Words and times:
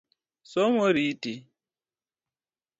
Somo 0.51 0.85
riti. 0.95 1.33